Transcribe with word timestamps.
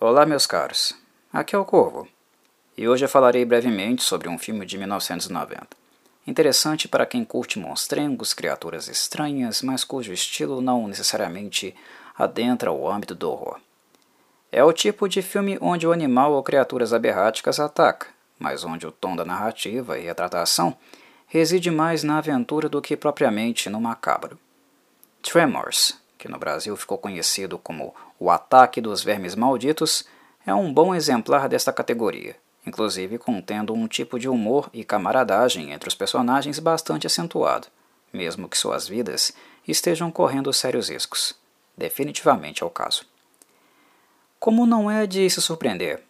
Olá, 0.00 0.26
meus 0.26 0.44
caros. 0.44 0.92
Aqui 1.32 1.54
é 1.54 1.58
o 1.58 1.64
Corvo. 1.64 2.08
E 2.76 2.88
hoje 2.88 3.04
eu 3.04 3.08
falarei 3.08 3.44
brevemente 3.44 4.02
sobre 4.02 4.28
um 4.28 4.36
filme 4.36 4.66
de 4.66 4.76
1990. 4.76 5.68
Interessante 6.26 6.88
para 6.88 7.06
quem 7.06 7.24
curte 7.24 7.60
monstrengos, 7.60 8.34
criaturas 8.34 8.88
estranhas, 8.88 9.62
mas 9.62 9.84
cujo 9.84 10.12
estilo 10.12 10.60
não 10.60 10.88
necessariamente 10.88 11.76
adentra 12.18 12.72
o 12.72 12.90
âmbito 12.90 13.14
do 13.14 13.30
horror. 13.30 13.60
É 14.50 14.64
o 14.64 14.72
tipo 14.72 15.08
de 15.08 15.22
filme 15.22 15.56
onde 15.60 15.86
o 15.86 15.92
animal 15.92 16.32
ou 16.32 16.42
criaturas 16.42 16.92
aberráticas 16.92 17.60
ataca, 17.60 18.08
mas 18.36 18.64
onde 18.64 18.86
o 18.88 18.92
tom 18.92 19.14
da 19.14 19.24
narrativa 19.24 19.96
e 19.96 20.08
a 20.10 20.14
tratação 20.14 20.76
reside 21.28 21.70
mais 21.70 22.02
na 22.02 22.18
aventura 22.18 22.68
do 22.68 22.82
que 22.82 22.96
propriamente 22.96 23.70
no 23.70 23.80
macabro. 23.80 24.38
Tremors, 25.22 25.96
que 26.24 26.30
no 26.30 26.38
Brasil 26.38 26.74
ficou 26.74 26.96
conhecido 26.96 27.58
como 27.58 27.94
O 28.18 28.30
Ataque 28.30 28.80
dos 28.80 29.04
Vermes 29.04 29.34
Malditos, 29.34 30.06
é 30.46 30.54
um 30.54 30.72
bom 30.72 30.94
exemplar 30.94 31.50
desta 31.50 31.70
categoria, 31.70 32.34
inclusive 32.66 33.18
contendo 33.18 33.74
um 33.74 33.86
tipo 33.86 34.18
de 34.18 34.26
humor 34.26 34.70
e 34.72 34.82
camaradagem 34.84 35.72
entre 35.72 35.86
os 35.86 35.94
personagens 35.94 36.58
bastante 36.58 37.06
acentuado, 37.06 37.66
mesmo 38.10 38.48
que 38.48 38.56
suas 38.56 38.88
vidas 38.88 39.34
estejam 39.68 40.10
correndo 40.10 40.50
sérios 40.50 40.88
riscos. 40.88 41.34
Definitivamente 41.76 42.62
é 42.62 42.66
o 42.66 42.70
caso. 42.70 43.04
Como 44.40 44.64
não 44.64 44.90
é 44.90 45.06
de 45.06 45.28
se 45.28 45.42
surpreender, 45.42 46.02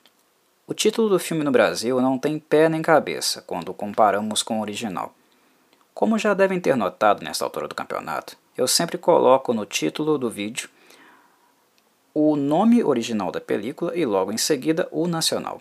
o 0.65 0.73
título 0.73 1.09
do 1.09 1.19
filme 1.19 1.43
no 1.43 1.51
Brasil 1.51 2.01
não 2.01 2.21
tem 2.21 2.39
pé 2.39 2.69
nem 2.69 2.83
cabeça 2.83 3.43
quando 3.43 3.75
comparamos 3.75 4.45
com 4.45 4.61
o 4.61 4.63
original. 4.63 5.13
Como 5.93 6.17
já 6.21 6.35
devem 6.35 6.61
ter 6.61 6.77
notado 6.77 7.25
nesta 7.25 7.45
altura 7.45 7.67
do 7.67 7.75
campeonato, 7.75 8.37
eu 8.57 8.69
sempre 8.69 8.97
coloco 8.97 9.53
no 9.53 9.67
título 9.67 10.17
do 10.17 10.31
vídeo 10.31 10.69
o 12.15 12.37
nome 12.37 12.85
original 12.85 13.33
da 13.33 13.41
película 13.41 13.97
e 13.97 14.07
logo 14.07 14.33
em 14.33 14.39
seguida 14.39 14.89
o 14.93 15.09
nacional. 15.09 15.61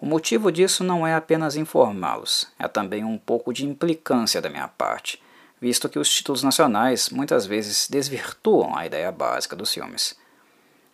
O 0.00 0.06
motivo 0.06 0.50
disso 0.50 0.82
não 0.82 1.06
é 1.06 1.14
apenas 1.14 1.56
informá-los, 1.56 2.48
é 2.58 2.66
também 2.66 3.04
um 3.04 3.18
pouco 3.18 3.52
de 3.52 3.66
implicância 3.66 4.40
da 4.40 4.48
minha 4.48 4.68
parte, 4.68 5.22
visto 5.60 5.88
que 5.88 5.98
os 5.98 6.08
títulos 6.10 6.42
nacionais 6.42 7.10
muitas 7.10 7.46
vezes 7.46 7.88
desvirtuam 7.88 8.76
a 8.76 8.86
ideia 8.86 9.12
básica 9.12 9.54
dos 9.54 9.72
filmes. 9.72 10.16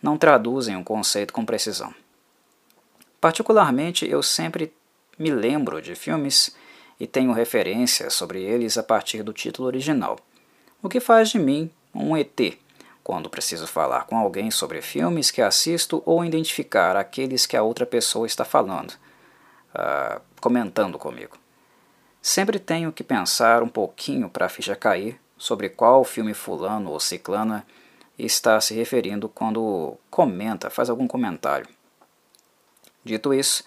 Não 0.01 0.17
traduzem 0.17 0.75
um 0.75 0.83
conceito 0.83 1.33
com 1.33 1.45
precisão. 1.45 1.93
Particularmente, 3.21 4.09
eu 4.09 4.21
sempre 4.21 4.73
me 5.17 5.31
lembro 5.31 5.81
de 5.81 5.95
filmes 5.95 6.53
e 6.99 7.07
tenho 7.07 7.31
referências 7.31 8.13
sobre 8.13 8.41
eles 8.41 8.77
a 8.77 8.83
partir 8.83 9.23
do 9.23 9.31
título 9.31 9.67
original, 9.67 10.17
o 10.83 10.89
que 10.89 10.99
faz 10.99 11.29
de 11.29 11.39
mim 11.39 11.71
um 11.95 12.15
ET 12.15 12.59
quando 13.03 13.29
preciso 13.29 13.65
falar 13.65 14.05
com 14.05 14.17
alguém 14.17 14.51
sobre 14.51 14.81
filmes 14.81 15.31
que 15.31 15.41
assisto 15.41 16.03
ou 16.05 16.23
identificar 16.23 16.95
aqueles 16.95 17.45
que 17.45 17.57
a 17.57 17.63
outra 17.63 17.85
pessoa 17.85 18.25
está 18.25 18.45
falando, 18.45 18.91
uh, 19.73 20.21
comentando 20.39 20.97
comigo. 20.97 21.37
Sempre 22.21 22.59
tenho 22.59 22.91
que 22.91 23.03
pensar 23.03 23.61
um 23.61 23.67
pouquinho 23.67 24.29
para 24.29 24.45
a 24.45 24.49
ficha 24.49 24.75
cair 24.75 25.19
sobre 25.37 25.67
qual 25.67 26.05
filme 26.05 26.33
fulano 26.33 26.91
ou 26.91 26.99
ciclana 26.99 27.65
está 28.17 28.61
se 28.61 28.73
referindo 28.73 29.27
quando 29.27 29.97
comenta, 30.09 30.69
faz 30.69 30.89
algum 30.89 31.07
comentário. 31.07 31.67
Dito 33.03 33.33
isso, 33.33 33.65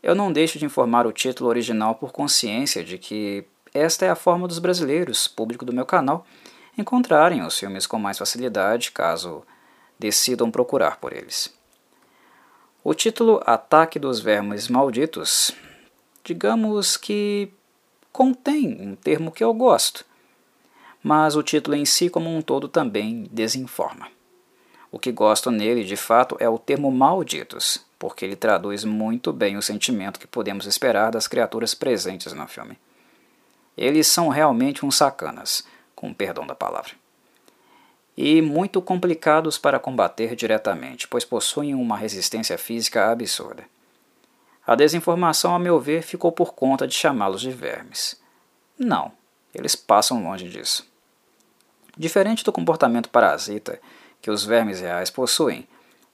eu 0.00 0.14
não 0.14 0.32
deixo 0.32 0.58
de 0.58 0.64
informar 0.64 1.06
o 1.06 1.12
título 1.12 1.48
original 1.48 1.96
por 1.96 2.12
consciência 2.12 2.84
de 2.84 2.98
que 2.98 3.44
esta 3.74 4.06
é 4.06 4.10
a 4.10 4.14
forma 4.14 4.46
dos 4.46 4.60
brasileiros, 4.60 5.26
público 5.26 5.64
do 5.64 5.72
meu 5.72 5.84
canal, 5.84 6.24
encontrarem 6.76 7.42
os 7.42 7.58
filmes 7.58 7.86
com 7.86 7.98
mais 7.98 8.18
facilidade 8.18 8.92
caso 8.92 9.42
decidam 9.98 10.50
procurar 10.50 10.98
por 10.98 11.12
eles. 11.12 11.52
O 12.84 12.94
título 12.94 13.42
Ataque 13.44 13.98
dos 13.98 14.20
Vermes 14.20 14.68
Malditos, 14.68 15.50
digamos 16.22 16.96
que 16.96 17.50
contém 18.12 18.80
um 18.80 18.94
termo 18.94 19.32
que 19.32 19.42
eu 19.42 19.52
gosto, 19.52 20.04
mas 21.02 21.36
o 21.36 21.42
título 21.42 21.76
em 21.76 21.84
si 21.84 22.08
como 22.08 22.34
um 22.34 22.40
todo 22.40 22.68
também 22.68 23.28
desinforma. 23.30 24.08
O 24.90 24.98
que 24.98 25.12
gosto 25.12 25.50
nele, 25.50 25.84
de 25.84 25.96
fato, 25.96 26.36
é 26.38 26.48
o 26.48 26.58
termo 26.58 26.90
malditos, 26.90 27.84
porque 27.98 28.24
ele 28.24 28.36
traduz 28.36 28.84
muito 28.84 29.32
bem 29.32 29.56
o 29.56 29.62
sentimento 29.62 30.20
que 30.20 30.26
podemos 30.26 30.64
esperar 30.64 31.10
das 31.10 31.26
criaturas 31.26 31.74
presentes 31.74 32.32
no 32.32 32.46
filme. 32.46 32.78
Eles 33.76 34.06
são 34.06 34.28
realmente 34.28 34.86
uns 34.86 34.96
sacanas, 34.96 35.66
com 35.96 36.12
perdão 36.12 36.46
da 36.46 36.54
palavra. 36.54 36.92
E 38.16 38.40
muito 38.40 38.80
complicados 38.80 39.58
para 39.58 39.78
combater 39.78 40.36
diretamente, 40.36 41.08
pois 41.08 41.24
possuem 41.24 41.74
uma 41.74 41.96
resistência 41.96 42.56
física 42.56 43.10
absurda. 43.10 43.64
A 44.66 44.74
desinformação, 44.74 45.54
a 45.54 45.58
meu 45.58 45.80
ver, 45.80 46.02
ficou 46.02 46.30
por 46.30 46.54
conta 46.54 46.86
de 46.86 46.94
chamá-los 46.94 47.40
de 47.40 47.50
vermes. 47.50 48.20
Não, 48.78 49.12
eles 49.54 49.74
passam 49.74 50.22
longe 50.22 50.48
disso. 50.48 50.86
Diferente 51.96 52.44
do 52.44 52.52
comportamento 52.52 53.08
parasita 53.08 53.80
que 54.20 54.30
os 54.30 54.44
vermes 54.44 54.80
reais 54.80 55.10
possuem, 55.10 55.66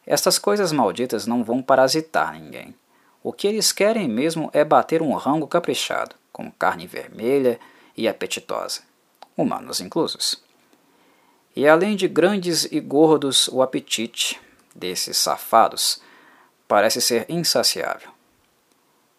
estas 0.06 0.38
coisas 0.38 0.72
malditas 0.72 1.26
não 1.26 1.42
vão 1.42 1.62
parasitar 1.62 2.34
ninguém. 2.34 2.74
O 3.22 3.32
que 3.32 3.46
eles 3.46 3.72
querem 3.72 4.08
mesmo 4.08 4.50
é 4.52 4.64
bater 4.64 5.00
um 5.00 5.12
rango 5.14 5.46
caprichado, 5.46 6.14
com 6.32 6.50
carne 6.50 6.86
vermelha 6.86 7.58
e 7.96 8.08
apetitosa 8.08 8.91
humanos 9.36 9.80
inclusos. 9.80 10.42
E 11.54 11.68
além 11.68 11.96
de 11.96 12.08
grandes 12.08 12.64
e 12.64 12.80
gordos, 12.80 13.48
o 13.48 13.60
apetite 13.60 14.40
desses 14.74 15.16
safados 15.18 16.00
parece 16.66 17.00
ser 17.00 17.26
insaciável. 17.28 18.10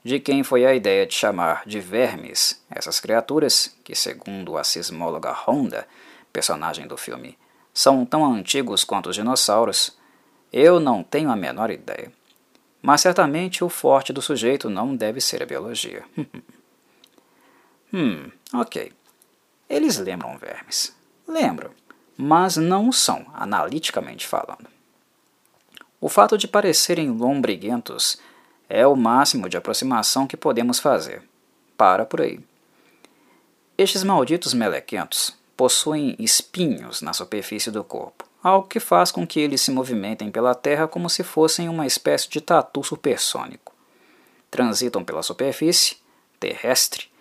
De 0.04 0.20
quem 0.20 0.44
foi 0.44 0.66
a 0.66 0.74
ideia 0.74 1.06
de 1.06 1.14
chamar 1.14 1.64
de 1.66 1.80
vermes 1.80 2.62
essas 2.70 3.00
criaturas, 3.00 3.74
que, 3.84 3.96
segundo 3.96 4.58
a 4.58 4.64
sismóloga 4.64 5.32
Honda, 5.32 5.88
personagem 6.34 6.88
do 6.88 6.98
filme, 6.98 7.38
são 7.74 8.06
tão 8.06 8.26
antigos 8.26 8.84
quanto 8.84 9.10
os 9.10 9.16
dinossauros, 9.16 9.98
eu 10.52 10.80
não 10.80 11.04
tenho 11.04 11.32
a 11.32 11.36
menor 11.36 11.72
ideia. 11.72 12.12
Mas 12.82 13.02
certamente 13.02 13.64
o 13.64 13.70
forte 13.70 14.12
do 14.12 14.22
sujeito 14.22 14.70
não 14.70 14.96
deve 14.96 15.22
ser 15.22 15.42
a 15.42 15.46
biologia. 15.46 16.04
hum, 17.94 18.30
ok. 18.54 18.92
Eles 19.70 19.98
lembram 19.98 20.38
vermes. 20.38 20.96
Lembram, 21.28 21.72
mas 22.18 22.58
não 22.58 22.92
são, 22.92 23.26
analiticamente 23.34 24.28
falando. 24.28 24.68
O 26.00 26.10
fato 26.10 26.38
de 26.38 26.48
parecerem 26.48 27.10
lombriguentos 27.10 28.18
é 28.70 28.86
o 28.86 28.96
máximo 28.96 29.48
de 29.48 29.56
aproximação 29.56 30.28
que 30.28 30.36
podemos 30.36 30.80
fazer. 30.80 31.24
Para 31.78 32.06
por 32.06 32.22
aí. 32.22 32.40
Estes 33.78 34.04
malditos 34.04 34.54
melequentos 34.54 35.34
possuem 35.56 36.16
espinhos 36.20 37.02
na 37.02 37.14
superfície 37.14 37.72
do 37.72 37.84
corpo, 37.84 38.28
algo 38.44 38.68
que 38.68 38.80
faz 38.80 39.12
com 39.12 39.26
que 39.26 39.40
eles 39.40 39.62
se 39.62 39.72
movimentem 39.72 40.30
pela 40.30 40.54
Terra 40.54 40.88
como 40.88 41.10
se 41.10 41.24
fossem 41.24 41.70
uma 41.70 41.88
espécie 41.88 42.30
de 42.30 42.42
tatu 42.42 42.84
supersônico. 42.84 43.74
Transitam 44.52 45.04
pela 45.04 45.24
superfície 45.24 45.98
terrestre 46.40 47.13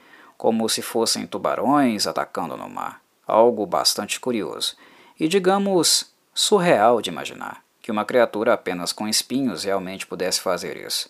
como 0.42 0.68
se 0.68 0.82
fossem 0.82 1.24
tubarões 1.24 2.04
atacando 2.04 2.56
no 2.56 2.68
mar. 2.68 3.00
Algo 3.24 3.64
bastante 3.64 4.18
curioso 4.18 4.76
e, 5.20 5.28
digamos, 5.28 6.12
surreal 6.34 7.00
de 7.00 7.10
imaginar 7.10 7.62
que 7.80 7.92
uma 7.92 8.04
criatura 8.04 8.52
apenas 8.52 8.92
com 8.92 9.06
espinhos 9.06 9.62
realmente 9.62 10.04
pudesse 10.04 10.40
fazer 10.40 10.76
isso. 10.76 11.08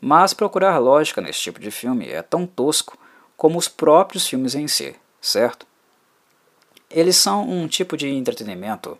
Mas 0.00 0.32
procurar 0.32 0.78
lógica 0.78 1.20
nesse 1.20 1.40
tipo 1.40 1.58
de 1.58 1.72
filme 1.72 2.08
é 2.08 2.22
tão 2.22 2.46
tosco 2.46 2.96
como 3.36 3.58
os 3.58 3.66
próprios 3.66 4.24
filmes 4.24 4.54
em 4.54 4.68
si, 4.68 4.94
certo? 5.20 5.66
Eles 6.88 7.16
são 7.16 7.50
um 7.50 7.66
tipo 7.66 7.96
de 7.96 8.08
entretenimento 8.08 8.96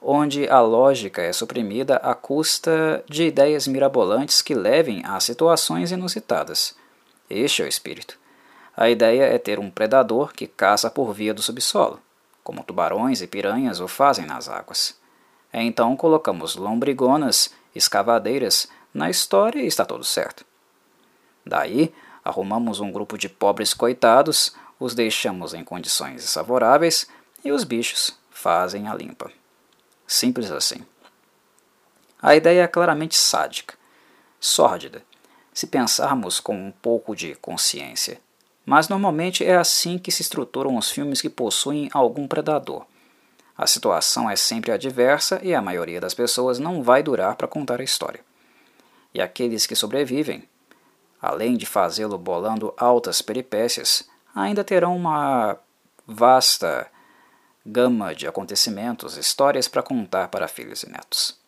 onde 0.00 0.48
a 0.48 0.62
lógica 0.62 1.20
é 1.20 1.30
suprimida 1.34 1.96
à 1.96 2.14
custa 2.14 3.04
de 3.06 3.24
ideias 3.24 3.66
mirabolantes 3.66 4.40
que 4.40 4.54
levem 4.54 5.02
a 5.04 5.20
situações 5.20 5.92
inusitadas. 5.92 6.74
Este 7.28 7.60
é 7.60 7.66
o 7.66 7.68
espírito. 7.68 8.16
A 8.80 8.88
ideia 8.88 9.24
é 9.24 9.38
ter 9.38 9.58
um 9.58 9.68
predador 9.68 10.32
que 10.32 10.46
caça 10.46 10.88
por 10.88 11.12
via 11.12 11.34
do 11.34 11.42
subsolo, 11.42 12.00
como 12.44 12.62
tubarões 12.62 13.20
e 13.20 13.26
piranhas 13.26 13.80
o 13.80 13.88
fazem 13.88 14.24
nas 14.24 14.48
águas. 14.48 14.96
Então 15.52 15.96
colocamos 15.96 16.54
lombrigonas, 16.54 17.52
escavadeiras 17.74 18.68
na 18.94 19.10
história 19.10 19.60
e 19.60 19.66
está 19.66 19.84
tudo 19.84 20.04
certo. 20.04 20.44
Daí, 21.44 21.92
arrumamos 22.24 22.78
um 22.78 22.92
grupo 22.92 23.18
de 23.18 23.28
pobres 23.28 23.74
coitados, 23.74 24.54
os 24.78 24.94
deixamos 24.94 25.54
em 25.54 25.64
condições 25.64 26.22
desfavoráveis 26.22 27.08
e 27.44 27.50
os 27.50 27.64
bichos 27.64 28.16
fazem 28.30 28.86
a 28.86 28.94
limpa. 28.94 29.32
Simples 30.06 30.52
assim. 30.52 30.86
A 32.22 32.36
ideia 32.36 32.62
é 32.62 32.68
claramente 32.68 33.16
sádica, 33.16 33.74
sórdida, 34.38 35.02
se 35.52 35.66
pensarmos 35.66 36.38
com 36.38 36.54
um 36.54 36.70
pouco 36.70 37.16
de 37.16 37.34
consciência. 37.34 38.20
Mas 38.68 38.86
normalmente 38.86 39.42
é 39.42 39.56
assim 39.56 39.96
que 39.96 40.12
se 40.12 40.20
estruturam 40.20 40.76
os 40.76 40.90
filmes 40.90 41.22
que 41.22 41.30
possuem 41.30 41.88
algum 41.90 42.28
predador. 42.28 42.84
A 43.56 43.66
situação 43.66 44.28
é 44.28 44.36
sempre 44.36 44.70
adversa 44.70 45.40
e 45.42 45.54
a 45.54 45.62
maioria 45.62 45.98
das 45.98 46.12
pessoas 46.12 46.58
não 46.58 46.82
vai 46.82 47.02
durar 47.02 47.34
para 47.34 47.48
contar 47.48 47.80
a 47.80 47.82
história. 47.82 48.20
E 49.14 49.22
aqueles 49.22 49.66
que 49.66 49.74
sobrevivem, 49.74 50.46
além 51.18 51.56
de 51.56 51.64
fazê-lo 51.64 52.18
bolando 52.18 52.74
altas 52.76 53.22
peripécias, 53.22 54.06
ainda 54.34 54.62
terão 54.62 54.94
uma 54.94 55.56
vasta 56.06 56.88
gama 57.64 58.14
de 58.14 58.26
acontecimentos, 58.26 59.16
histórias 59.16 59.66
para 59.66 59.82
contar 59.82 60.28
para 60.28 60.46
filhos 60.46 60.82
e 60.82 60.90
netos. 60.90 61.38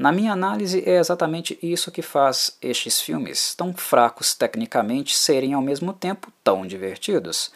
Na 0.00 0.10
minha 0.10 0.32
análise, 0.32 0.82
é 0.86 0.96
exatamente 0.96 1.58
isso 1.62 1.90
que 1.90 2.00
faz 2.00 2.56
estes 2.62 3.02
filmes, 3.02 3.54
tão 3.54 3.74
fracos 3.74 4.34
tecnicamente, 4.34 5.14
serem 5.14 5.52
ao 5.52 5.60
mesmo 5.60 5.92
tempo 5.92 6.32
tão 6.42 6.66
divertidos. 6.66 7.52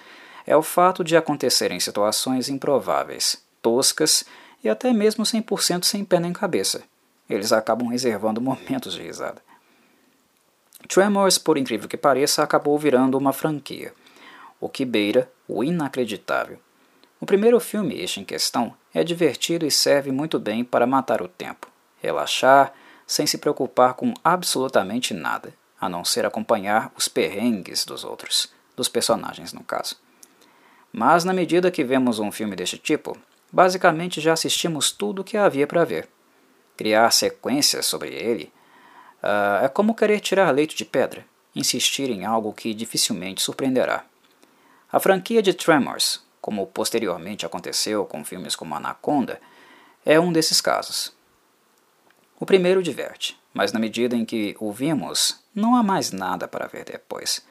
É 0.46 0.54
o 0.54 0.60
fato 0.60 1.02
de 1.02 1.16
acontecerem 1.16 1.80
situações 1.80 2.50
improváveis, 2.50 3.42
toscas 3.62 4.26
e 4.62 4.68
até 4.68 4.92
mesmo 4.92 5.24
100% 5.24 5.84
sem 5.84 6.04
pé 6.04 6.20
nem 6.20 6.34
cabeça. 6.34 6.82
Eles 7.30 7.50
acabam 7.50 7.88
reservando 7.88 8.42
momentos 8.44 8.92
de 8.92 9.00
risada. 9.00 9.40
Tremors, 10.86 11.38
por 11.38 11.56
incrível 11.56 11.88
que 11.88 11.96
pareça, 11.96 12.42
acabou 12.42 12.78
virando 12.78 13.16
uma 13.16 13.32
franquia, 13.32 13.94
o 14.60 14.68
que 14.68 14.84
beira 14.84 15.32
o 15.48 15.64
inacreditável. 15.64 16.58
O 17.18 17.24
primeiro 17.24 17.58
filme, 17.58 17.98
este 17.98 18.20
em 18.20 18.24
questão, 18.24 18.74
é 18.92 19.02
divertido 19.02 19.64
e 19.64 19.70
serve 19.70 20.12
muito 20.12 20.38
bem 20.38 20.62
para 20.62 20.86
matar 20.86 21.22
o 21.22 21.28
tempo 21.28 21.72
relaxar, 22.04 22.72
sem 23.06 23.26
se 23.26 23.38
preocupar 23.38 23.94
com 23.94 24.14
absolutamente 24.22 25.12
nada, 25.12 25.52
a 25.80 25.88
não 25.88 26.04
ser 26.04 26.24
acompanhar 26.24 26.92
os 26.96 27.08
perrengues 27.08 27.84
dos 27.84 28.04
outros, 28.04 28.52
dos 28.76 28.88
personagens 28.88 29.52
no 29.52 29.62
caso. 29.62 29.96
Mas 30.92 31.24
na 31.24 31.32
medida 31.32 31.70
que 31.70 31.84
vemos 31.84 32.18
um 32.18 32.30
filme 32.30 32.54
deste 32.54 32.78
tipo, 32.78 33.18
basicamente 33.50 34.20
já 34.20 34.32
assistimos 34.32 34.92
tudo 34.92 35.22
o 35.22 35.24
que 35.24 35.36
havia 35.36 35.66
para 35.66 35.84
ver. 35.84 36.08
Criar 36.76 37.10
sequências 37.10 37.86
sobre 37.86 38.14
ele 38.14 38.52
uh, 39.22 39.64
é 39.64 39.68
como 39.68 39.94
querer 39.94 40.20
tirar 40.20 40.50
leite 40.50 40.76
de 40.76 40.84
pedra, 40.84 41.24
insistir 41.54 42.10
em 42.10 42.24
algo 42.24 42.52
que 42.52 42.74
dificilmente 42.74 43.42
surpreenderá. 43.42 44.04
A 44.90 45.00
franquia 45.00 45.42
de 45.42 45.52
Tremors, 45.52 46.22
como 46.40 46.66
posteriormente 46.66 47.44
aconteceu 47.44 48.04
com 48.04 48.24
filmes 48.24 48.54
como 48.54 48.74
Anaconda, 48.74 49.40
é 50.04 50.20
um 50.20 50.32
desses 50.32 50.60
casos. 50.60 51.12
O 52.38 52.44
primeiro 52.44 52.82
diverte, 52.82 53.38
mas 53.52 53.72
na 53.72 53.78
medida 53.78 54.16
em 54.16 54.24
que 54.24 54.56
o 54.58 54.72
vimos, 54.72 55.40
não 55.54 55.76
há 55.76 55.82
mais 55.82 56.10
nada 56.10 56.48
para 56.48 56.66
ver 56.66 56.84
depois. 56.84 57.46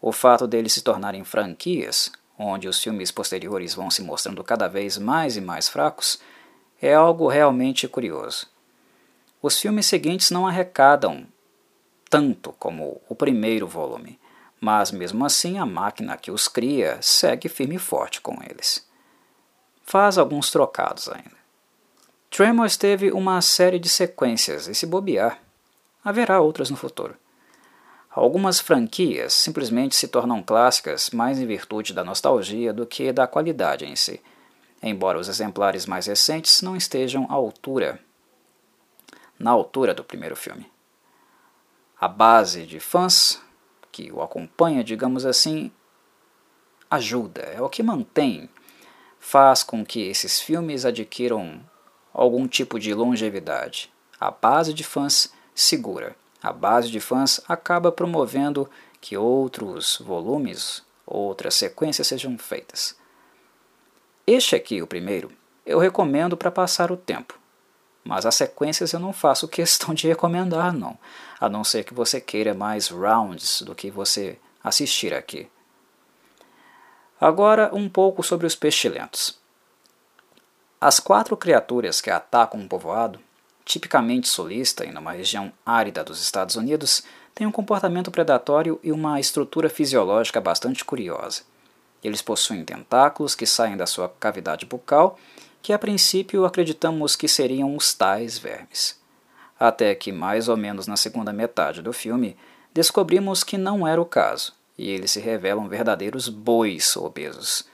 O 0.00 0.12
fato 0.12 0.46
deles 0.46 0.72
se 0.72 0.82
tornarem 0.82 1.24
franquias, 1.24 2.10
onde 2.38 2.68
os 2.68 2.80
filmes 2.82 3.10
posteriores 3.10 3.74
vão 3.74 3.90
se 3.90 4.02
mostrando 4.02 4.42
cada 4.44 4.68
vez 4.68 4.96
mais 4.96 5.36
e 5.36 5.40
mais 5.40 5.68
fracos, 5.68 6.20
é 6.80 6.94
algo 6.94 7.28
realmente 7.28 7.86
curioso. 7.88 8.46
Os 9.40 9.58
filmes 9.58 9.86
seguintes 9.86 10.30
não 10.30 10.46
arrecadam 10.46 11.26
tanto 12.08 12.52
como 12.58 13.00
o 13.08 13.14
primeiro 13.14 13.66
volume, 13.66 14.20
mas 14.60 14.92
mesmo 14.92 15.24
assim 15.24 15.58
a 15.58 15.66
máquina 15.66 16.16
que 16.16 16.30
os 16.30 16.46
cria 16.46 16.98
segue 17.00 17.48
firme 17.48 17.76
e 17.76 17.78
forte 17.78 18.20
com 18.20 18.38
eles. 18.42 18.86
Faz 19.84 20.18
alguns 20.18 20.50
trocados 20.50 21.08
ainda. 21.08 21.41
Tremors 22.34 22.78
teve 22.78 23.12
uma 23.12 23.42
série 23.42 23.78
de 23.78 23.90
sequências, 23.90 24.66
e 24.66 24.74
se 24.74 24.86
bobear, 24.86 25.38
haverá 26.02 26.40
outras 26.40 26.70
no 26.70 26.78
futuro. 26.78 27.14
Algumas 28.08 28.58
franquias 28.58 29.34
simplesmente 29.34 29.94
se 29.94 30.08
tornam 30.08 30.42
clássicas 30.42 31.10
mais 31.10 31.38
em 31.38 31.46
virtude 31.46 31.92
da 31.92 32.02
nostalgia 32.02 32.72
do 32.72 32.86
que 32.86 33.12
da 33.12 33.26
qualidade 33.26 33.84
em 33.84 33.94
si, 33.94 34.18
embora 34.82 35.18
os 35.18 35.28
exemplares 35.28 35.84
mais 35.84 36.06
recentes 36.06 36.62
não 36.62 36.74
estejam 36.74 37.26
à 37.28 37.34
altura, 37.34 38.00
na 39.38 39.50
altura 39.50 39.92
do 39.92 40.02
primeiro 40.02 40.34
filme. 40.34 40.72
A 42.00 42.08
base 42.08 42.64
de 42.64 42.80
fãs 42.80 43.42
que 43.92 44.10
o 44.10 44.22
acompanha, 44.22 44.82
digamos 44.82 45.26
assim, 45.26 45.70
ajuda, 46.90 47.42
é 47.42 47.60
o 47.60 47.68
que 47.68 47.82
mantém, 47.82 48.48
faz 49.20 49.62
com 49.62 49.84
que 49.84 50.00
esses 50.00 50.40
filmes 50.40 50.86
adquiram 50.86 51.60
algum 52.12 52.46
tipo 52.46 52.78
de 52.78 52.92
longevidade. 52.94 53.92
A 54.20 54.30
base 54.30 54.72
de 54.72 54.84
fãs 54.84 55.32
segura. 55.54 56.14
A 56.42 56.52
base 56.52 56.90
de 56.90 57.00
fãs 57.00 57.40
acaba 57.48 57.92
promovendo 57.92 58.68
que 59.00 59.16
outros 59.16 59.98
volumes, 60.04 60.82
outras 61.06 61.54
sequências 61.54 62.06
sejam 62.06 62.36
feitas. 62.38 62.96
Este 64.26 64.54
aqui, 64.54 64.80
o 64.80 64.86
primeiro, 64.86 65.32
eu 65.66 65.78
recomendo 65.78 66.36
para 66.36 66.50
passar 66.50 66.92
o 66.92 66.96
tempo. 66.96 67.38
Mas 68.04 68.26
as 68.26 68.34
sequências 68.34 68.92
eu 68.92 69.00
não 69.00 69.12
faço 69.12 69.46
questão 69.48 69.94
de 69.94 70.08
recomendar, 70.08 70.72
não. 70.72 70.98
A 71.40 71.48
não 71.48 71.64
ser 71.64 71.84
que 71.84 71.94
você 71.94 72.20
queira 72.20 72.54
mais 72.54 72.88
rounds 72.88 73.62
do 73.62 73.74
que 73.74 73.90
você 73.90 74.38
assistir 74.62 75.12
aqui. 75.12 75.48
Agora, 77.20 77.70
um 77.72 77.88
pouco 77.88 78.22
sobre 78.22 78.46
os 78.46 78.54
pestilentos. 78.54 79.41
As 80.82 80.98
quatro 80.98 81.36
criaturas 81.36 82.00
que 82.00 82.10
atacam 82.10 82.58
um 82.58 82.66
povoado, 82.66 83.20
tipicamente 83.64 84.26
sulista 84.26 84.84
e 84.84 84.90
numa 84.90 85.12
região 85.12 85.52
árida 85.64 86.02
dos 86.02 86.20
Estados 86.20 86.56
Unidos, 86.56 87.04
têm 87.32 87.46
um 87.46 87.52
comportamento 87.52 88.10
predatório 88.10 88.80
e 88.82 88.90
uma 88.90 89.20
estrutura 89.20 89.70
fisiológica 89.70 90.40
bastante 90.40 90.84
curiosa. 90.84 91.42
Eles 92.02 92.20
possuem 92.20 92.64
tentáculos 92.64 93.36
que 93.36 93.46
saem 93.46 93.76
da 93.76 93.86
sua 93.86 94.08
cavidade 94.08 94.66
bucal, 94.66 95.16
que 95.62 95.72
a 95.72 95.78
princípio 95.78 96.44
acreditamos 96.44 97.14
que 97.14 97.28
seriam 97.28 97.76
os 97.76 97.94
tais 97.94 98.36
vermes. 98.36 99.00
Até 99.60 99.94
que, 99.94 100.10
mais 100.10 100.48
ou 100.48 100.56
menos 100.56 100.88
na 100.88 100.96
segunda 100.96 101.32
metade 101.32 101.80
do 101.80 101.92
filme, 101.92 102.36
descobrimos 102.74 103.44
que 103.44 103.56
não 103.56 103.86
era 103.86 104.02
o 104.02 104.04
caso, 104.04 104.52
e 104.76 104.90
eles 104.90 105.12
se 105.12 105.20
revelam 105.20 105.68
verdadeiros 105.68 106.28
bois 106.28 106.96
obesos. 106.96 107.64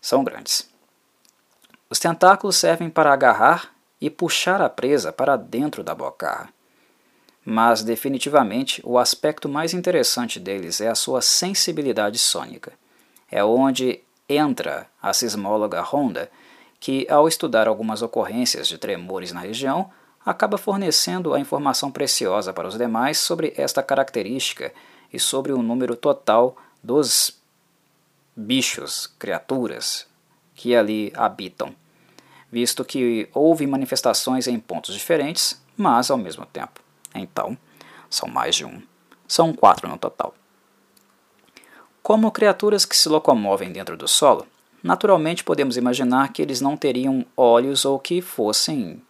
São 0.00 0.24
grandes. 0.24 0.71
Os 1.92 1.98
tentáculos 1.98 2.56
servem 2.56 2.88
para 2.88 3.12
agarrar 3.12 3.70
e 4.00 4.08
puxar 4.08 4.62
a 4.62 4.70
presa 4.70 5.12
para 5.12 5.36
dentro 5.36 5.84
da 5.84 5.94
bocarra. 5.94 6.48
Mas, 7.44 7.82
definitivamente, 7.82 8.80
o 8.82 8.98
aspecto 8.98 9.46
mais 9.46 9.74
interessante 9.74 10.40
deles 10.40 10.80
é 10.80 10.88
a 10.88 10.94
sua 10.94 11.20
sensibilidade 11.20 12.18
sônica. 12.18 12.72
É 13.30 13.44
onde 13.44 14.00
entra 14.26 14.86
a 15.02 15.12
sismóloga 15.12 15.82
Honda, 15.82 16.30
que, 16.80 17.06
ao 17.10 17.28
estudar 17.28 17.68
algumas 17.68 18.00
ocorrências 18.00 18.66
de 18.66 18.78
tremores 18.78 19.30
na 19.30 19.40
região, 19.40 19.90
acaba 20.24 20.56
fornecendo 20.56 21.34
a 21.34 21.40
informação 21.40 21.92
preciosa 21.92 22.54
para 22.54 22.68
os 22.68 22.78
demais 22.78 23.18
sobre 23.18 23.52
esta 23.54 23.82
característica 23.82 24.72
e 25.12 25.20
sobre 25.20 25.52
o 25.52 25.60
número 25.60 25.94
total 25.94 26.56
dos 26.82 27.38
bichos, 28.34 29.08
criaturas 29.18 30.10
que 30.54 30.74
ali 30.74 31.12
habitam 31.14 31.81
visto 32.52 32.84
que 32.84 33.26
houve 33.32 33.66
manifestações 33.66 34.46
em 34.46 34.60
pontos 34.60 34.94
diferentes, 34.94 35.58
mas 35.74 36.10
ao 36.10 36.18
mesmo 36.18 36.44
tempo. 36.44 36.80
Então, 37.14 37.56
são 38.10 38.28
mais 38.28 38.54
de 38.54 38.66
um. 38.66 38.82
São 39.26 39.54
quatro 39.54 39.88
no 39.88 39.96
total. 39.96 40.34
Como 42.02 42.30
criaturas 42.30 42.84
que 42.84 42.96
se 42.96 43.08
locomovem 43.08 43.72
dentro 43.72 43.96
do 43.96 44.06
solo, 44.06 44.46
naturalmente 44.82 45.42
podemos 45.42 45.78
imaginar 45.78 46.30
que 46.32 46.42
eles 46.42 46.60
não 46.60 46.76
teriam 46.76 47.24
olhos 47.34 47.86
ou 47.86 47.98
que 47.98 48.20
fossem 48.20 49.00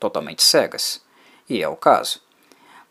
totalmente 0.00 0.42
cegas. 0.42 1.02
E 1.46 1.62
é 1.62 1.68
o 1.68 1.76
caso. 1.76 2.22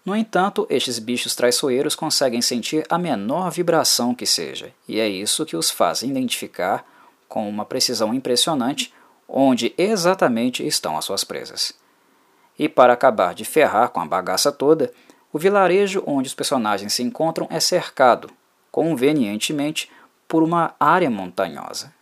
No 0.05 0.15
entanto, 0.15 0.67
estes 0.69 0.99
bichos 0.99 1.35
traiçoeiros 1.35 1.95
conseguem 1.95 2.41
sentir 2.41 2.85
a 2.89 2.97
menor 2.97 3.49
vibração 3.49 4.13
que 4.13 4.25
seja, 4.25 4.71
e 4.87 4.99
é 4.99 5.09
isso 5.09 5.45
que 5.45 5.57
os 5.57 5.69
faz 5.69 6.01
identificar 6.01 6.85
com 7.27 7.49
uma 7.49 7.65
precisão 7.65 8.13
impressionante 8.13 8.93
onde 9.27 9.73
exatamente 9.77 10.65
estão 10.65 10.97
as 10.97 11.05
suas 11.05 11.23
presas. 11.23 11.73
E 12.57 12.67
para 12.69 12.93
acabar 12.93 13.35
de 13.35 13.45
ferrar 13.45 13.89
com 13.89 13.99
a 13.99 14.05
bagaça 14.05 14.51
toda, 14.51 14.91
o 15.31 15.37
vilarejo 15.37 16.03
onde 16.07 16.27
os 16.27 16.33
personagens 16.33 16.93
se 16.93 17.03
encontram 17.03 17.47
é 17.51 17.59
cercado, 17.59 18.29
convenientemente, 18.71 19.91
por 20.27 20.41
uma 20.41 20.73
área 20.79 21.09
montanhosa. 21.09 21.93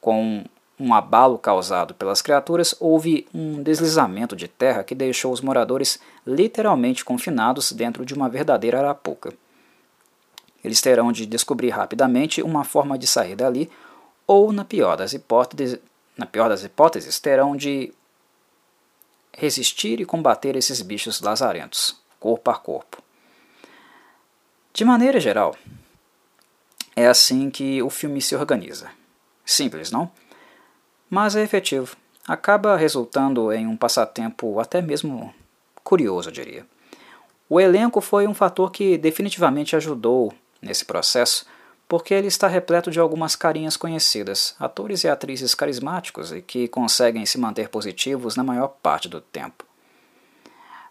Com 0.00 0.44
um 0.78 0.94
abalo 0.94 1.36
causado 1.36 1.92
pelas 1.94 2.22
criaturas, 2.22 2.74
houve 2.80 3.28
um 3.34 3.62
deslizamento 3.62 4.34
de 4.34 4.48
terra 4.48 4.82
que 4.82 4.94
deixou 4.94 5.30
os 5.30 5.42
moradores 5.42 6.00
literalmente 6.26 7.04
confinados 7.04 7.70
dentro 7.72 8.04
de 8.06 8.14
uma 8.14 8.30
verdadeira 8.30 8.78
arapuca. 8.78 9.34
Eles 10.64 10.80
terão 10.80 11.12
de 11.12 11.26
descobrir 11.26 11.68
rapidamente 11.70 12.42
uma 12.42 12.64
forma 12.64 12.98
de 12.98 13.06
sair 13.06 13.36
dali 13.36 13.70
ou, 14.30 14.52
na 14.52 14.64
pior 14.64 14.96
das 14.96 15.12
hipóteses, 15.12 15.80
na 16.16 16.24
pior 16.24 16.48
das 16.48 16.62
hipóteses, 16.62 17.18
terão 17.18 17.56
de 17.56 17.92
resistir 19.36 20.00
e 20.00 20.04
combater 20.04 20.54
esses 20.54 20.80
bichos 20.82 21.20
lazarentos, 21.20 22.00
corpo 22.20 22.48
a 22.48 22.54
corpo. 22.54 23.02
De 24.72 24.84
maneira 24.84 25.18
geral, 25.18 25.56
é 26.94 27.08
assim 27.08 27.50
que 27.50 27.82
o 27.82 27.90
filme 27.90 28.22
se 28.22 28.36
organiza. 28.36 28.90
Simples, 29.44 29.90
não? 29.90 30.12
mas 31.10 31.34
é 31.34 31.42
efetivo. 31.42 31.96
Acaba 32.26 32.76
resultando 32.76 33.52
em 33.52 33.66
um 33.66 33.76
passatempo 33.76 34.60
até 34.60 34.80
mesmo 34.80 35.34
curioso, 35.82 36.28
eu 36.28 36.32
diria. 36.32 36.66
O 37.48 37.60
elenco 37.60 38.00
foi 38.00 38.28
um 38.28 38.34
fator 38.34 38.70
que 38.70 38.96
definitivamente 38.96 39.74
ajudou 39.74 40.32
nesse 40.62 40.84
processo, 40.84 41.44
porque 41.90 42.14
ele 42.14 42.28
está 42.28 42.46
repleto 42.46 42.88
de 42.88 43.00
algumas 43.00 43.34
carinhas 43.34 43.76
conhecidas, 43.76 44.54
atores 44.60 45.02
e 45.02 45.08
atrizes 45.08 45.56
carismáticos 45.56 46.30
e 46.30 46.40
que 46.40 46.68
conseguem 46.68 47.26
se 47.26 47.36
manter 47.36 47.68
positivos 47.68 48.36
na 48.36 48.44
maior 48.44 48.68
parte 48.80 49.08
do 49.08 49.20
tempo. 49.20 49.64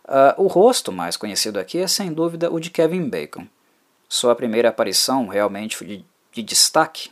Uh, 0.04 0.44
o 0.44 0.48
rosto 0.48 0.92
mais 0.92 1.16
conhecido 1.16 1.58
aqui 1.58 1.78
é 1.78 1.88
sem 1.88 2.12
dúvida 2.12 2.52
o 2.52 2.60
de 2.60 2.70
Kevin 2.70 3.08
Bacon. 3.10 3.48
Sua 4.10 4.36
primeira 4.36 4.68
aparição 4.68 5.30
realmente 5.30 5.86
de, 5.86 6.06
de 6.34 6.44
destaque 6.44 7.10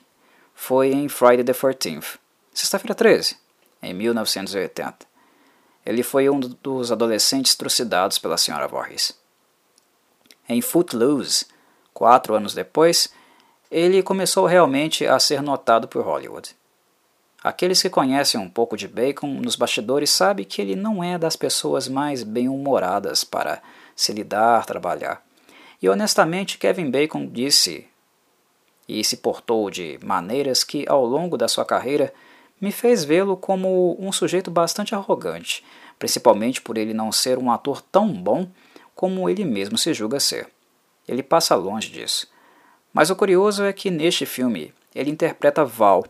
foi 0.54 0.92
em 0.92 1.08
Friday 1.08 1.46
the 1.46 1.54
14th, 1.54 2.20
Sexta-feira 2.54 2.94
13, 2.94 3.38
em 3.82 3.94
1980. 3.94 5.08
Ele 5.86 6.04
foi 6.04 6.30
um 6.30 6.42
dos 6.42 6.92
adolescentes 6.92 7.56
trucidados 7.56 8.20
pela 8.20 8.36
Sra. 8.36 8.68
Voorhees. 8.68 9.18
Em 10.50 10.62
Footloose, 10.62 11.46
quatro 11.94 12.36
anos 12.36 12.54
depois, 12.54 13.16
ele 13.70 14.02
começou 14.02 14.46
realmente 14.46 15.06
a 15.06 15.20
ser 15.20 15.42
notado 15.42 15.88
por 15.88 16.04
Hollywood. 16.04 16.56
Aqueles 17.44 17.82
que 17.82 17.90
conhecem 17.90 18.40
um 18.40 18.50
pouco 18.50 18.76
de 18.76 18.88
Bacon 18.88 19.28
nos 19.28 19.56
bastidores 19.56 20.10
sabem 20.10 20.46
que 20.46 20.62
ele 20.62 20.76
não 20.76 21.04
é 21.04 21.18
das 21.18 21.36
pessoas 21.36 21.88
mais 21.88 22.24
bem-humoradas 22.24 23.24
para 23.24 23.62
se 23.96 24.12
lidar, 24.12 24.66
trabalhar. 24.66 25.24
E 25.82 25.88
honestamente, 25.88 26.58
Kevin 26.58 26.90
Bacon 26.90 27.28
disse 27.28 27.88
e 28.88 29.04
se 29.04 29.18
portou 29.18 29.70
de 29.70 30.00
maneiras 30.02 30.64
que, 30.64 30.86
ao 30.88 31.06
longo 31.06 31.38
da 31.38 31.48
sua 31.48 31.66
carreira, 31.66 32.14
me 32.60 32.72
fez 32.72 33.04
vê-lo 33.04 33.38
como 33.38 33.96
um 34.00 34.12
sujeito 34.12 34.50
bastante 34.50 34.96
arrogante, 34.96 35.64
principalmente 36.00 36.62
por 36.62 36.78
ele 36.78 36.94
não 36.94 37.12
ser 37.12 37.38
um 37.38 37.52
ator 37.52 37.82
tão 37.82 38.12
bom 38.12 38.48
como 38.96 39.30
ele 39.30 39.46
mesmo 39.46 39.78
se 39.78 39.94
julga 39.94 40.20
ser. 40.20 40.48
Ele 41.08 41.22
passa 41.22 41.56
longe 41.56 41.90
disso. 41.90 42.28
Mas 42.98 43.12
o 43.12 43.16
curioso 43.16 43.64
é 43.64 43.72
que 43.72 43.92
neste 43.92 44.26
filme 44.26 44.74
ele 44.96 45.12
interpreta 45.12 45.64
Val, 45.64 46.04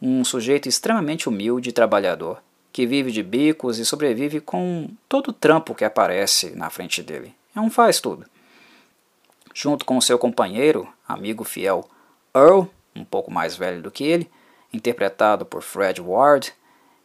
um 0.00 0.22
sujeito 0.22 0.68
extremamente 0.68 1.28
humilde 1.28 1.70
e 1.70 1.72
trabalhador, 1.72 2.40
que 2.72 2.86
vive 2.86 3.10
de 3.10 3.20
bicos 3.20 3.80
e 3.80 3.84
sobrevive 3.84 4.40
com 4.40 4.88
todo 5.08 5.30
o 5.30 5.32
trampo 5.32 5.74
que 5.74 5.84
aparece 5.84 6.54
na 6.54 6.70
frente 6.70 7.02
dele. 7.02 7.34
É 7.52 7.58
um 7.58 7.68
faz 7.68 7.98
tudo. 7.98 8.26
Junto 9.52 9.84
com 9.84 10.00
seu 10.00 10.20
companheiro, 10.20 10.88
amigo 11.08 11.42
fiel, 11.42 11.84
Earl, 12.32 12.66
um 12.94 13.04
pouco 13.04 13.28
mais 13.32 13.56
velho 13.56 13.82
do 13.82 13.90
que 13.90 14.04
ele, 14.04 14.30
interpretado 14.72 15.44
por 15.44 15.62
Fred 15.62 16.00
Ward, 16.00 16.54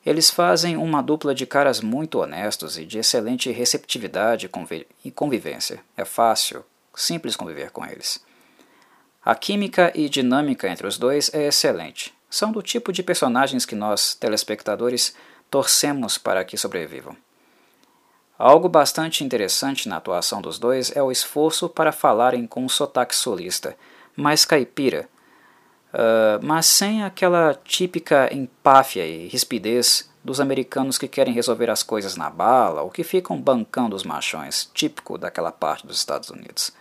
eles 0.06 0.30
fazem 0.30 0.78
uma 0.78 1.02
dupla 1.02 1.34
de 1.34 1.48
caras 1.48 1.82
muito 1.82 2.20
honestos 2.20 2.78
e 2.78 2.86
de 2.86 3.00
excelente 3.00 3.50
receptividade 3.50 4.48
e 5.04 5.10
convivência. 5.10 5.80
É 5.98 6.06
fácil, 6.06 6.64
simples 6.94 7.36
conviver 7.36 7.72
com 7.72 7.84
eles. 7.84 8.24
A 9.26 9.34
química 9.34 9.92
e 9.96 10.08
dinâmica 10.08 10.70
entre 10.70 10.86
os 10.86 10.98
dois 10.98 11.34
é 11.34 11.48
excelente 11.48 12.16
são 12.36 12.52
do 12.52 12.62
tipo 12.62 12.92
de 12.92 13.02
personagens 13.02 13.66
que 13.66 13.76
nós, 13.76 14.14
telespectadores, 14.14 15.16
torcemos 15.50 16.18
para 16.18 16.44
que 16.44 16.58
sobrevivam. 16.58 17.16
Algo 18.38 18.68
bastante 18.68 19.24
interessante 19.24 19.88
na 19.88 19.96
atuação 19.96 20.42
dos 20.42 20.60
dois 20.60 20.94
é 20.94 21.02
o 21.02 21.12
esforço 21.12 21.70
para 21.70 21.94
falarem 21.94 22.46
com 22.46 22.66
um 22.66 22.70
sotaque 22.70 23.16
solista, 23.16 23.78
mais 24.18 24.44
caipira, 24.44 25.08
uh, 25.94 26.46
mas 26.46 26.66
sem 26.66 27.04
aquela 27.04 27.58
típica 27.64 28.30
empáfia 28.34 29.06
e 29.06 29.28
rispidez 29.28 30.10
dos 30.22 30.42
americanos 30.42 30.98
que 30.98 31.08
querem 31.08 31.34
resolver 31.34 31.70
as 31.70 31.84
coisas 31.84 32.18
na 32.18 32.30
bala 32.30 32.82
ou 32.82 32.92
que 32.92 33.04
ficam 33.04 33.40
bancando 33.40 33.96
os 33.96 34.04
machões, 34.04 34.70
típico 34.74 35.18
daquela 35.18 35.54
parte 35.54 35.88
dos 35.88 35.98
Estados 35.98 36.30
Unidos. 36.30 36.74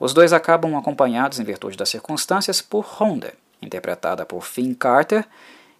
Os 0.00 0.14
dois 0.14 0.32
acabam 0.32 0.76
acompanhados, 0.76 1.40
em 1.40 1.44
virtude 1.44 1.76
das 1.76 1.88
circunstâncias, 1.88 2.62
por 2.62 2.84
Honda, 2.84 3.34
interpretada 3.60 4.24
por 4.24 4.44
Finn 4.44 4.74
Carter, 4.74 5.26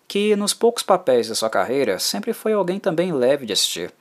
que 0.08 0.34
nos 0.34 0.54
poucos 0.54 0.82
papéis 0.82 1.26
de 1.26 1.36
sua 1.36 1.50
carreira 1.50 1.98
sempre 1.98 2.32
foi 2.32 2.52
alguém 2.52 2.80
também 2.80 3.12
leve 3.12 3.46
de 3.46 3.52
assistir. 3.52 3.92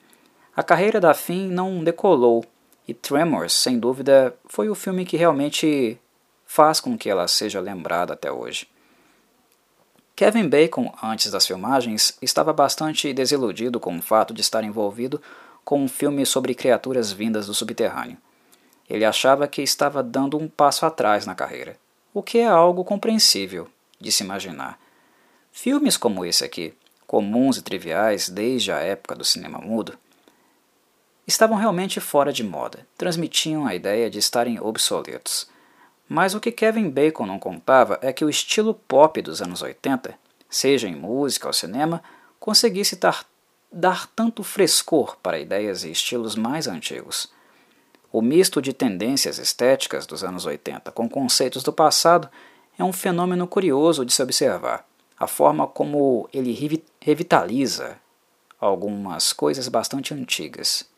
A 0.56 0.64
carreira 0.64 1.00
da 1.00 1.14
Finn 1.14 1.50
não 1.50 1.84
decolou, 1.84 2.44
e 2.88 2.94
Tremors, 2.94 3.54
sem 3.54 3.78
dúvida, 3.78 4.34
foi 4.46 4.70
o 4.70 4.76
filme 4.76 5.06
que 5.06 5.18
realmente 5.18 6.00
faz 6.46 6.80
com 6.80 6.98
que 6.98 7.10
ela 7.10 7.28
seja 7.28 7.60
lembrada 7.60 8.14
até 8.14 8.32
hoje. 8.32 8.68
Kevin 10.16 10.48
Bacon, 10.48 10.92
antes 11.04 11.30
das 11.30 11.46
filmagens, 11.46 12.18
estava 12.22 12.52
bastante 12.52 13.14
desiludido 13.14 13.80
com 13.80 13.96
o 13.96 14.02
fato 14.02 14.34
de 14.34 14.42
estar 14.42 14.64
envolvido 14.64 15.22
com 15.64 15.84
um 15.84 15.88
filme 15.88 16.26
sobre 16.26 16.56
criaturas 16.56 17.12
vindas 17.12 17.46
do 17.46 17.54
subterrâneo. 17.54 18.18
Ele 18.90 19.06
achava 19.06 19.48
que 19.48 19.62
estava 19.62 20.02
dando 20.02 20.38
um 20.38 20.48
passo 20.48 20.86
atrás 20.86 21.26
na 21.26 21.36
carreira 21.36 21.78
o 22.18 22.24
que 22.24 22.40
é 22.40 22.48
algo 22.48 22.84
compreensível 22.84 23.68
de 24.00 24.12
se 24.12 24.24
imaginar. 24.24 24.80
Filmes 25.52 25.96
como 25.96 26.26
esse 26.26 26.44
aqui, 26.44 26.74
comuns 27.06 27.58
e 27.58 27.62
triviais 27.62 28.28
desde 28.28 28.72
a 28.72 28.80
época 28.80 29.14
do 29.14 29.24
cinema 29.24 29.60
mudo, 29.60 29.96
estavam 31.28 31.56
realmente 31.56 32.00
fora 32.00 32.34
de 32.34 32.44
moda, 32.44 32.88
transmitiam 32.98 33.68
a 33.68 33.76
ideia 33.76 34.10
de 34.10 34.18
estarem 34.18 34.60
obsoletos. 34.60 35.48
Mas 36.10 36.34
o 36.34 36.40
que 36.40 36.52
Kevin 36.52 36.90
Bacon 36.90 37.28
não 37.28 37.38
contava 37.38 38.00
é 38.02 38.12
que 38.12 38.26
o 38.26 38.30
estilo 38.32 38.74
pop 38.74 39.22
dos 39.22 39.40
anos 39.40 39.62
80, 39.62 40.16
seja 40.50 40.88
em 40.88 40.96
música 40.96 41.46
ou 41.46 41.54
cinema, 41.54 42.02
conseguisse 42.40 42.96
dar, 42.96 43.28
dar 43.72 44.08
tanto 44.08 44.44
frescor 44.44 45.18
para 45.18 45.40
ideias 45.40 45.84
e 45.84 45.92
estilos 45.92 46.36
mais 46.36 46.68
antigos. 46.68 47.30
O 48.18 48.22
misto 48.24 48.60
de 48.64 48.74
tendências 48.74 49.38
estéticas 49.38 50.08
dos 50.08 50.24
anos 50.24 50.48
80 50.48 50.92
com 50.92 51.08
conceitos 51.08 51.62
do 51.62 51.72
passado 51.72 52.28
é 52.76 52.84
um 52.84 52.92
fenômeno 52.92 53.46
curioso 53.46 54.04
de 54.04 54.12
se 54.12 54.24
observar. 54.24 54.88
A 55.20 55.28
forma 55.28 55.68
como 55.68 56.28
ele 56.34 56.82
revitaliza 57.00 58.00
algumas 58.60 59.32
coisas 59.34 59.68
bastante 59.68 60.16
antigas, 60.16 60.90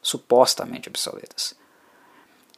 supostamente 0.00 0.88
obsoletas. 0.88 1.56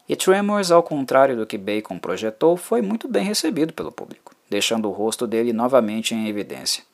E 0.07 0.15
Tremors, 0.15 0.71
ao 0.71 0.83
contrário 0.83 1.35
do 1.35 1.47
que 1.47 1.57
Bacon 1.57 1.99
projetou, 1.99 2.59
foi 2.59 2.83
muito 2.83 3.09
bem 3.09 3.25
recebido 3.25 3.73
pelo 3.73 3.91
público, 3.91 4.35
deixando 4.51 4.87
o 4.87 4.93
rosto 4.93 5.27
dele 5.27 5.51
novamente 5.51 6.15
em 6.15 6.29
evidência. 6.29 6.85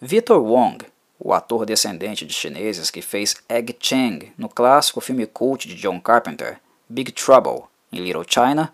Victor 0.00 0.42
Wong 0.42 0.84
o 1.24 1.32
ator 1.32 1.64
descendente 1.64 2.26
de 2.26 2.34
chineses 2.34 2.90
que 2.90 3.00
fez 3.00 3.36
Egg 3.48 3.76
Cheng 3.78 4.32
no 4.36 4.48
clássico 4.48 5.00
filme 5.00 5.24
cult 5.24 5.68
de 5.68 5.76
John 5.76 6.00
Carpenter, 6.00 6.58
Big 6.88 7.12
Trouble 7.12 7.62
em 7.92 8.00
Little 8.00 8.24
China, 8.26 8.72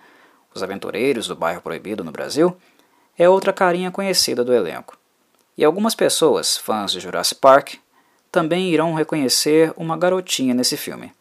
Os 0.55 0.63
Aventureiros 0.63 1.29
do 1.29 1.37
Bairro 1.37 1.61
Proibido 1.61 2.03
no 2.03 2.11
Brasil, 2.11 2.57
é 3.19 3.29
outra 3.29 3.53
carinha 3.53 3.91
conhecida 3.91 4.43
do 4.43 4.55
elenco. 4.55 4.97
E 5.59 5.65
algumas 5.65 5.95
pessoas, 5.95 6.57
fãs 6.57 6.91
de 6.91 7.01
Jurassic 7.01 7.39
Park, 7.39 7.75
também 8.33 8.71
irão 8.71 8.95
reconhecer 8.95 9.73
uma 9.77 9.97
garotinha 9.97 10.55
nesse 10.55 10.77
filme. 10.77 11.13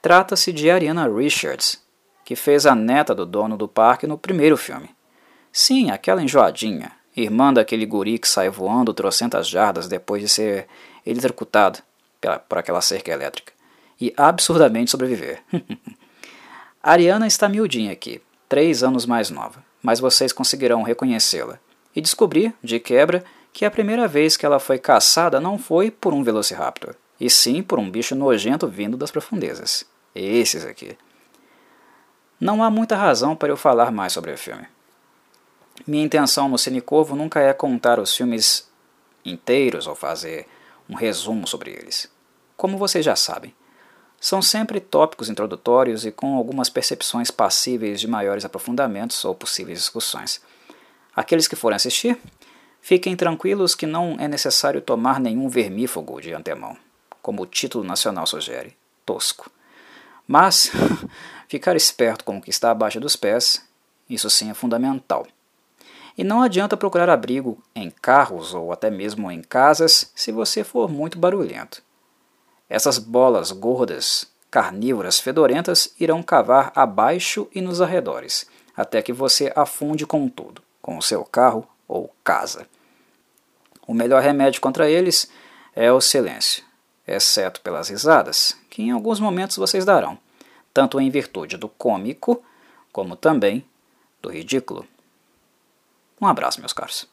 Trata-se 0.00 0.52
de 0.52 0.70
Ariana 0.70 1.08
Richards, 1.08 1.82
que 2.24 2.34
fez 2.34 2.64
a 2.64 2.74
neta 2.74 3.14
do 3.14 3.26
dono 3.26 3.56
do 3.56 3.68
parque 3.68 4.06
no 4.06 4.16
primeiro 4.16 4.56
filme. 4.56 4.88
Sim, 5.52 5.90
aquela 5.90 6.22
enjoadinha, 6.22 6.92
irmã 7.16 7.52
daquele 7.52 7.86
guri 7.86 8.18
que 8.18 8.28
sai 8.28 8.48
voando 8.48 8.92
trocentas 8.92 9.48
jardas 9.48 9.88
depois 9.88 10.22
de 10.22 10.28
ser 10.28 10.66
eletrocutado 11.06 11.80
por 12.48 12.58
aquela 12.58 12.80
cerca 12.80 13.12
elétrica, 13.12 13.52
e 14.00 14.12
absurdamente 14.16 14.90
sobreviver. 14.90 15.42
Ariana 16.82 17.26
está 17.26 17.48
miudinha 17.48 17.92
aqui, 17.92 18.20
três 18.48 18.82
anos 18.82 19.06
mais 19.06 19.30
nova, 19.30 19.62
mas 19.82 20.00
vocês 20.00 20.32
conseguirão 20.32 20.82
reconhecê-la 20.82 21.58
e 21.94 22.00
descobrir, 22.00 22.52
de 22.62 22.80
quebra, 22.80 23.24
que 23.52 23.64
a 23.64 23.70
primeira 23.70 24.08
vez 24.08 24.36
que 24.36 24.44
ela 24.44 24.58
foi 24.58 24.78
caçada 24.78 25.40
não 25.40 25.58
foi 25.58 25.90
por 25.90 26.12
um 26.12 26.24
velociraptor, 26.24 26.94
e 27.20 27.30
sim 27.30 27.62
por 27.62 27.78
um 27.78 27.88
bicho 27.88 28.14
nojento 28.14 28.66
vindo 28.66 28.96
das 28.96 29.10
profundezas. 29.10 29.84
Esses 30.14 30.64
aqui. 30.64 30.96
Não 32.40 32.62
há 32.62 32.70
muita 32.70 32.96
razão 32.96 33.36
para 33.36 33.48
eu 33.48 33.56
falar 33.56 33.90
mais 33.92 34.12
sobre 34.12 34.32
o 34.32 34.38
filme. 34.38 34.66
Minha 35.86 36.04
intenção 36.04 36.48
no 36.48 36.56
Cinecovo 36.56 37.16
nunca 37.16 37.40
é 37.40 37.52
contar 37.52 37.98
os 37.98 38.16
filmes 38.16 38.70
inteiros 39.24 39.86
ou 39.86 39.94
fazer 39.94 40.46
um 40.88 40.94
resumo 40.94 41.46
sobre 41.46 41.72
eles. 41.72 42.10
Como 42.56 42.78
vocês 42.78 43.04
já 43.04 43.16
sabem, 43.16 43.52
são 44.20 44.40
sempre 44.40 44.80
tópicos 44.80 45.28
introdutórios 45.28 46.06
e 46.06 46.12
com 46.12 46.36
algumas 46.36 46.70
percepções 46.70 47.30
passíveis 47.30 48.00
de 48.00 48.08
maiores 48.08 48.44
aprofundamentos 48.44 49.22
ou 49.24 49.34
possíveis 49.34 49.78
discussões. 49.80 50.40
Aqueles 51.14 51.46
que 51.46 51.56
forem 51.56 51.76
assistir, 51.76 52.18
fiquem 52.80 53.16
tranquilos 53.16 53.74
que 53.74 53.84
não 53.84 54.16
é 54.18 54.26
necessário 54.26 54.80
tomar 54.80 55.20
nenhum 55.20 55.48
vermífugo 55.48 56.20
de 56.20 56.32
antemão, 56.32 56.76
como 57.20 57.42
o 57.42 57.46
título 57.46 57.84
nacional 57.84 58.26
sugere, 58.26 58.76
tosco. 59.04 59.50
Mas 60.26 60.70
ficar 61.48 61.76
esperto 61.76 62.24
com 62.24 62.38
o 62.38 62.40
que 62.40 62.48
está 62.48 62.70
abaixo 62.70 62.98
dos 62.98 63.16
pés, 63.16 63.62
isso 64.08 64.30
sim 64.30 64.50
é 64.50 64.54
fundamental. 64.54 65.26
E 66.16 66.22
não 66.22 66.42
adianta 66.42 66.76
procurar 66.76 67.10
abrigo 67.10 67.62
em 67.74 67.90
carros 67.90 68.54
ou 68.54 68.72
até 68.72 68.90
mesmo 68.90 69.30
em 69.30 69.42
casas 69.42 70.10
se 70.14 70.30
você 70.30 70.62
for 70.62 70.88
muito 70.88 71.18
barulhento. 71.18 71.82
Essas 72.68 72.98
bolas 72.98 73.50
gordas, 73.50 74.26
carnívoras 74.50 75.18
fedorentas 75.18 75.92
irão 75.98 76.22
cavar 76.22 76.72
abaixo 76.74 77.48
e 77.54 77.60
nos 77.60 77.80
arredores, 77.80 78.46
até 78.76 79.02
que 79.02 79.12
você 79.12 79.52
afunde 79.56 80.06
com 80.06 80.28
tudo, 80.28 80.62
com 80.80 80.96
o 80.96 81.02
seu 81.02 81.24
carro 81.24 81.66
ou 81.88 82.14
casa. 82.22 82.66
O 83.86 83.92
melhor 83.92 84.22
remédio 84.22 84.60
contra 84.60 84.88
eles 84.88 85.28
é 85.74 85.92
o 85.92 86.00
silêncio, 86.00 86.64
exceto 87.06 87.60
pelas 87.60 87.88
risadas, 87.88 88.56
que 88.70 88.82
em 88.82 88.90
alguns 88.92 89.20
momentos 89.20 89.56
vocês 89.56 89.84
darão, 89.84 90.16
tanto 90.72 91.00
em 91.00 91.10
virtude 91.10 91.56
do 91.56 91.68
cômico 91.68 92.42
como 92.92 93.16
também 93.16 93.64
do 94.22 94.30
ridículo. 94.30 94.86
Um 96.20 96.26
abraço, 96.26 96.60
meus 96.60 96.72
caros. 96.72 97.06